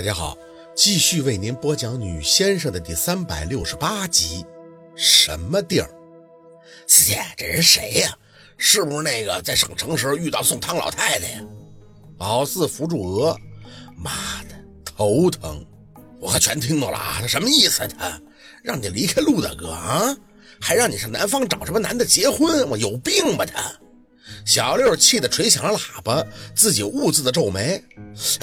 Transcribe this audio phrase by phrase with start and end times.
[0.00, 0.34] 大家好，
[0.74, 4.46] 继续为您播讲《女先生》的第三百六十八集。
[4.96, 5.90] 什么地儿？
[6.86, 8.16] 四姐，这人谁呀？
[8.56, 11.42] 是不是那个在省城时遇到送汤老太太呀？
[12.16, 13.36] 老四扶住额，
[13.94, 14.10] 妈
[14.48, 14.54] 的，
[14.86, 15.62] 头疼！
[16.18, 17.18] 我可全听懂了啊！
[17.20, 17.86] 他什么意思？
[17.86, 18.18] 他
[18.62, 20.16] 让你离开陆大哥啊？
[20.58, 22.66] 还让你上南方找什么男的结婚？
[22.70, 23.70] 我有病吧他？
[24.44, 27.82] 小六气得捶响了喇叭，自己兀自的皱眉。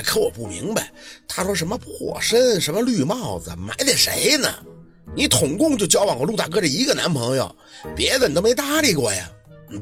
[0.04, 0.92] 可我不明白，
[1.28, 4.54] 他说什么破身，什么绿帽子，埋汰谁呢？
[5.16, 7.54] 你统共就交往过陆大哥这一个男朋友，
[7.96, 9.30] 别的你都没搭理过呀？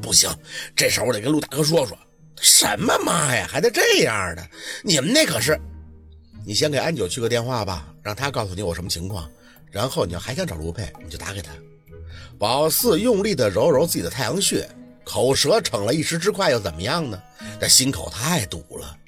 [0.02, 0.30] 不行，
[0.74, 1.96] 这事儿我得跟陆大哥说说。
[2.40, 4.46] 什么妈呀，还得这样的？
[4.82, 5.58] 你们那可是……
[6.44, 9.28] 你先给安九去个电话吧，让他告诉你我什么情况。
[9.70, 11.52] 然后你要还想找陆佩，你就打给他。
[12.38, 14.68] 宝四用力的揉揉自己的太阳穴。
[15.06, 17.22] 口舌逞了一时之快又怎么样呢？
[17.60, 18.98] 这心口太堵了。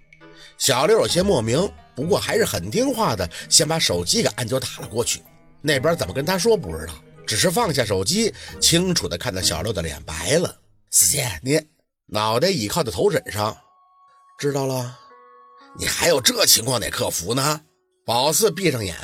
[0.56, 5.22] 小六有些莫名，不过还是很听话的，先把手机给安九打了过去。
[5.60, 6.94] 那边怎么跟他说不知道，
[7.26, 10.56] 只是放下手机，清楚的看到小六的脸白了。
[10.90, 11.60] 四姐，你
[12.06, 13.56] 脑袋倚靠在头枕上，
[14.38, 14.96] 知道了？
[15.76, 17.60] 你还有这情况得克服呢？
[18.06, 18.96] 宝四闭上眼，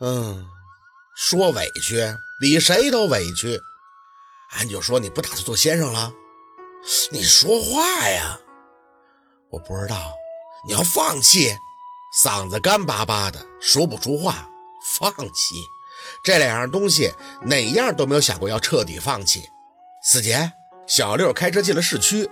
[0.00, 0.44] 嗯，
[1.16, 2.04] 说委屈
[2.40, 3.60] 比谁都委屈。
[4.58, 6.12] 俺就说你不打算做先生了，
[7.10, 8.38] 你说话呀！
[9.50, 10.12] 我不知道，
[10.66, 11.56] 你要放弃？
[12.22, 14.48] 嗓子干巴巴的，说不出话。
[14.82, 15.54] 放弃
[16.24, 17.12] 这两样东西，
[17.42, 19.48] 哪样都没有想过要彻底放弃。
[20.02, 20.50] 四姐，
[20.86, 22.28] 小六开车进了市区。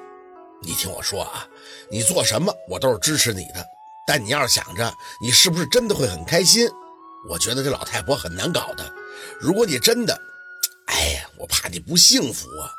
[0.61, 1.47] 你听我说啊，
[1.91, 3.65] 你做什么我都是支持你的，
[4.07, 6.69] 但你要是想着你是不是真的会很开心，
[7.29, 8.93] 我觉得这老太婆很难搞的。
[9.39, 10.19] 如果你真的……
[11.39, 12.71] 我怕你不幸福啊！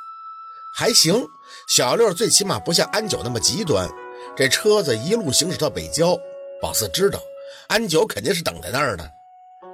[0.75, 1.25] 还行，
[1.67, 3.89] 小六最起码不像安九那么极端。
[4.35, 6.17] 这车子一路行驶到北郊，
[6.61, 7.19] 宝四知道
[7.67, 9.09] 安九肯定是等在那儿的。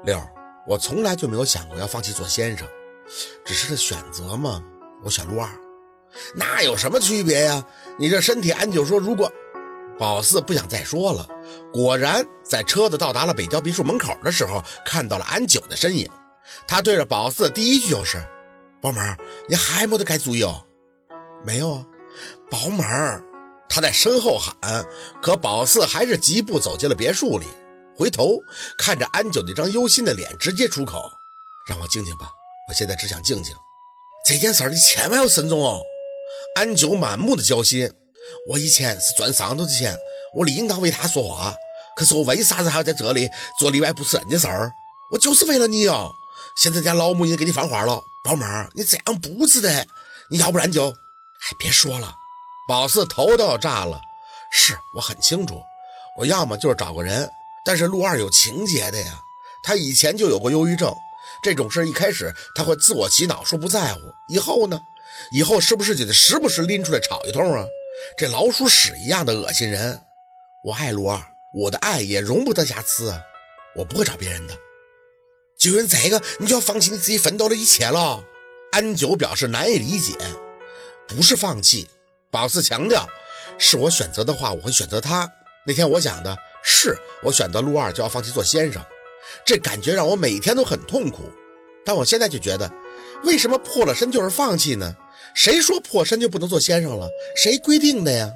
[0.04, 0.20] 六，
[0.68, 2.68] 我从来就没有想过要放弃做先生，
[3.44, 4.62] 只是这选择嘛，
[5.04, 5.50] 我选陆二。
[6.36, 7.66] 那有什么区别呀？
[8.00, 9.32] 你这身体，安九说如果……
[9.98, 11.28] 宝四不想再说了。
[11.72, 16.10] 果然，在车子到达了北郊别墅门口的时候，看到了安九的身影。
[16.68, 18.22] 他对着宝四的第一句就是
[18.82, 19.00] ：“宝妹，
[19.48, 20.66] 你还没得改主意哦。
[21.46, 21.86] ”“没有啊，
[22.50, 22.84] 宝妹。”
[23.68, 24.86] 他在身后喊，
[25.22, 27.48] 可宝四还是疾步走进了别墅里，
[27.98, 28.38] 回头
[28.78, 31.12] 看着安九那张忧心的脸，直接出口
[31.68, 32.30] ：“让我静静吧，
[32.70, 33.54] 我现在只想静静。
[34.26, 35.82] 这件事儿你千万要慎重哦。”
[36.56, 37.92] 安九满目的焦心
[38.50, 39.98] ：“我以前是赚上头的钱，
[40.36, 41.54] 我理应当为他说话，
[41.98, 44.72] 可是我为啥子还要在这里做里外不是人的事儿？
[45.12, 46.14] 我就是为了你哦。”
[46.56, 49.86] 现在家老母已经给你放话了，宝马，你怎样不值得。
[50.32, 50.90] 你要不然就……
[50.90, 52.16] 哎，别说了，
[52.68, 54.02] 宝四头都要炸了。
[54.52, 55.62] 是我很清楚，
[56.18, 57.30] 我要么就是找个人，
[57.64, 59.22] 但是陆二有情节的呀。
[59.64, 60.92] 他以前就有过忧郁症，
[61.44, 64.80] 这种事一开始他会自我洗脑说不在乎，以后呢？
[65.32, 67.64] 以后是不是就得时不时拎出来吵一通啊？
[68.18, 70.02] 这老鼠屎一样的恶心人。
[70.64, 73.22] 我爱陆二，我的爱也容不得瑕疵啊，
[73.76, 74.58] 我不会找别人的。
[75.66, 78.24] 就因这个，你就要放弃你自己奋斗的一切了？
[78.72, 80.14] 安九表示难以理解，
[81.08, 81.88] 不是放弃。
[82.30, 83.08] 宝四强调，
[83.58, 85.32] 是我选择的话，我会选择他。
[85.66, 88.80] 那天我想的是，我选择陆二就要放弃做先生，
[89.44, 91.24] 这感觉让我每天都很痛苦。
[91.84, 92.72] 但我现在就觉得，
[93.24, 94.96] 为什么破了身就是放弃呢？
[95.34, 97.10] 谁说破身就不能做先生了？
[97.36, 98.32] 谁规定的呀？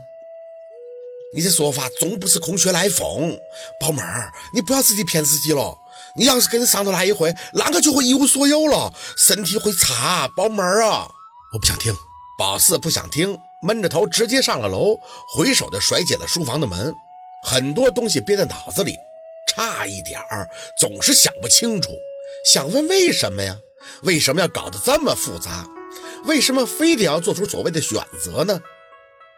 [1.36, 3.38] 你这说法总不是空穴来风，
[3.80, 5.78] 宝妹儿，你不要自己骗自己了。
[6.16, 11.10] 你要是跟上头来一回，那个就会一无所有了，身体会差，宝妹儿啊！
[11.54, 11.96] 我不想听，
[12.38, 14.98] 宝四不想听，闷着头直接上了楼，
[15.36, 16.94] 回手就甩解了书房的门。
[17.44, 18.96] 很多东西憋在脑子里，
[19.48, 20.50] 差一点儿，
[20.80, 21.92] 总是想不清楚。
[22.46, 23.58] 想问为什么呀？
[24.04, 25.68] 为什么要搞得这么复杂？
[26.26, 28.60] 为什么非得要做出所谓的选择呢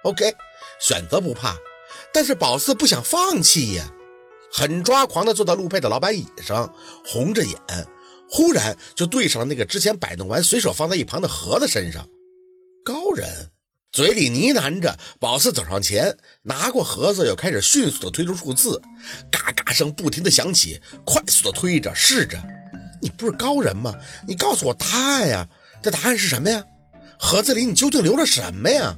[0.04, 0.34] ？OK，
[0.80, 1.56] 选择不怕，
[2.12, 3.86] 但是宝四不想放弃呀。
[4.54, 6.74] 很抓狂地坐到陆佩的老板椅上，
[7.06, 7.56] 红着眼，
[8.30, 12.08] 忽然就对上了那个之前摆弄完随手放在一旁的盒子身上。
[12.84, 13.50] 高人
[13.92, 18.82] 嘴里呢喃着，宝四走上前，拿过盒子，又开始迅速地推出数字，
[19.30, 22.38] 嘎嘎声不停地响起，快速地推着试着。
[23.02, 23.94] 你不是高人吗？
[24.28, 25.48] 你告诉我答案呀！
[25.82, 26.64] 这答案是什么呀？
[27.20, 28.98] 盒子里你究竟留了什么呀？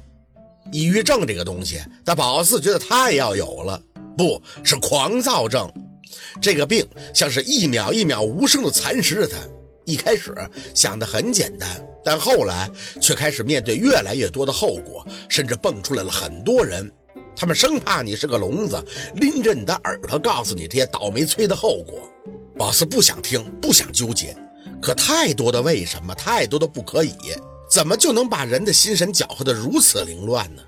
[0.72, 3.82] 抑郁症这个东西，但宝四觉得他也要有了。
[4.16, 5.70] 不是狂躁症，
[6.40, 9.36] 这个病像是一秒一秒无声的蚕食着他。
[9.84, 10.34] 一开始
[10.74, 11.68] 想的很简单，
[12.02, 12.70] 但后来
[13.02, 16.90] 却开始面对越来越多的后果，甚至蹦出来了很多人。
[17.36, 18.82] 他们生怕你是个聋子，
[19.16, 22.08] 拎着你的耳朵告诉你这些倒霉催的后果。
[22.56, 24.34] 宝四不想听，不想纠结，
[24.80, 27.12] 可太多的为什么，太多的不可以，
[27.68, 30.62] 怎么就能把人的心神搅和得如此凌乱呢？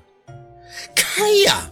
[0.95, 1.71] 开呀！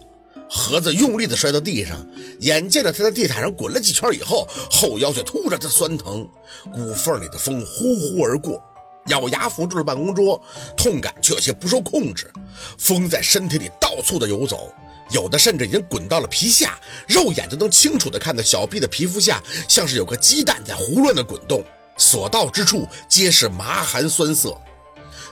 [0.56, 2.06] 盒子用力地摔到地上，
[2.39, 6.27] 眼见着他在地毯上滚了几圈以后，后腰却突然的酸疼，
[6.73, 8.62] 骨缝里的风呼呼而过，
[9.09, 10.41] 咬牙扶住了办公桌，
[10.77, 12.33] 痛感却有些不受控制，
[12.79, 14.73] 风在身体里到处的游走。
[15.11, 16.79] 有的甚至已经滚到了皮下，
[17.09, 21.65] 肉眼就能清楚地看到小臂的皮肤下像是有个鸡蛋在胡乱地滚动，
[21.99, 24.56] 所到之处皆是麻寒酸涩，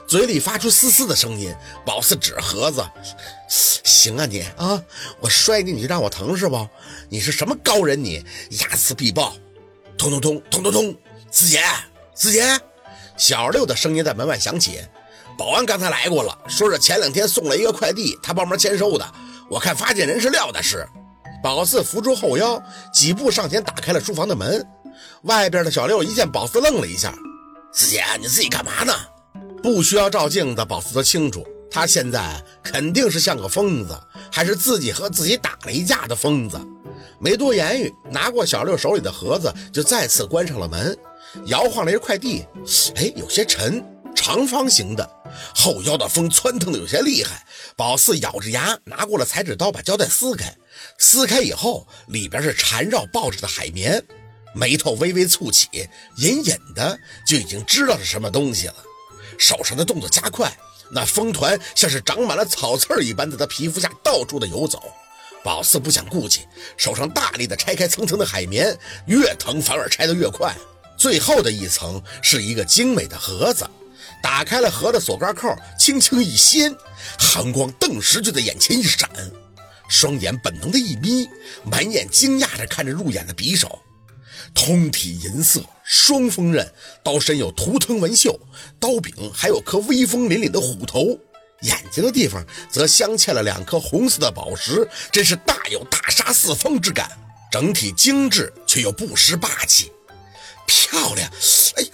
[0.07, 1.53] 嘴里发出嘶嘶的声音。
[1.85, 2.83] 宝四指盒子
[3.49, 4.81] ：“行啊你啊，
[5.19, 6.67] 我摔你你就让我疼是不？
[7.09, 8.23] 你是什么高人你？
[8.51, 9.35] 睚眦必报！”
[9.97, 10.95] 通通通通通通，
[11.31, 11.61] 四姐
[12.15, 12.59] 四姐，
[13.15, 14.81] 小六的声音在门外响起
[15.37, 19.13] ：“保安刚才来过了，说是前两天送了一个快递，他帮忙签收的。”
[19.49, 20.87] 我看发件人是廖大师，
[21.43, 22.61] 宝四扶住后腰，
[22.91, 24.65] 几步上前打开了书房的门。
[25.23, 27.13] 外边的小六一见宝四，愣了一下
[27.71, 28.93] ：“四姐，你自己干嘛呢？”
[29.63, 33.97] 不需要照镜子，宝四都清楚，他现在肯定是像个疯子，
[34.29, 36.59] 还是自己和自己打了一架的疯子。
[37.17, 40.95] 没多言语，拿过小六手里的盒子，就再次关上了门，
[41.45, 42.45] 摇晃了一快递，
[42.95, 43.81] 哎，有些沉，
[44.13, 45.09] 长方形的。
[45.55, 47.45] 后腰的风窜腾的有些厉害，
[47.77, 50.53] 宝四咬着牙拿过了裁纸刀，把胶带撕开。
[50.97, 54.03] 撕开以后，里边是缠绕报纸的海绵，
[54.53, 55.69] 眉头微微蹙起，
[56.17, 58.75] 隐隐的就已经知道是什么东西了。
[59.37, 60.51] 手上的动作加快，
[60.91, 64.81] 那风团像是长满了草刺一般，在他皮肤下到处的游走。
[65.43, 66.47] 宝四不想顾忌，
[66.77, 68.77] 手上大力的拆开层层的海绵，
[69.07, 70.55] 越疼反而拆得越快。
[70.95, 73.69] 最后的一层是一个精美的盒子。
[74.21, 76.73] 打开了盒的锁盖扣，轻轻一掀，
[77.19, 79.09] 寒光顿时就在眼前一闪，
[79.89, 81.27] 双眼本能的一眯，
[81.65, 83.81] 满眼惊讶的看着入眼的匕首，
[84.53, 86.71] 通体银色，双锋刃，
[87.03, 88.39] 刀身有图腾纹绣，
[88.79, 91.19] 刀柄还有颗威风凛凛的虎头，
[91.61, 97.09] 眼睛的地方则镶嵌了两颗红色的宝石，真是大有大杀四方之感，
[97.51, 99.91] 整体精致却又不失霸气，
[100.65, 101.29] 漂亮，
[101.75, 101.89] 哎呀。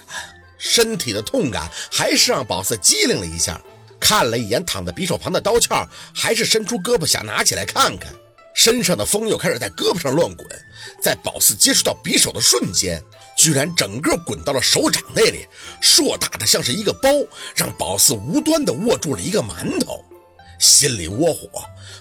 [0.62, 3.58] 身体的痛感还是让宝四机灵了一下，
[3.98, 8.12] 看了一眼躺在匕首旁的刀鞘，还是伸出胳膊想拿起来看看。
[8.54, 10.46] 身上的风又开始在胳膊上乱滚，
[11.00, 13.02] 在宝四接触到匕首的瞬间，
[13.36, 15.46] 居然整个滚到了手掌那里，
[15.80, 17.08] 硕大的像是一个包，
[17.54, 20.04] 让宝四无端的握住了一个馒头，
[20.58, 21.48] 心里窝火。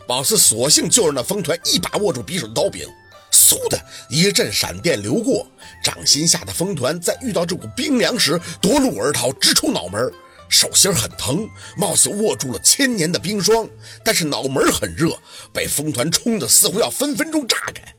[0.07, 2.88] 宝四索性就让那风团一把握住匕首的刀柄。
[3.31, 3.80] 嗖的
[4.10, 5.48] 一阵闪电流过，
[5.84, 10.12] 掌心下的风团在遇到这股冰凉时夺路而逃，直冲脑门。
[10.50, 11.48] 手心很疼，
[11.78, 13.69] 貌似握住了千年的冰霜，
[14.04, 15.18] 但是脑门很热，
[15.54, 17.96] 被风团冲得似乎要分分钟炸开。